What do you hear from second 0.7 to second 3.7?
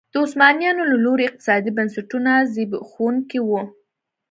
له لوري اقتصادي بنسټونه زبېښونکي وو.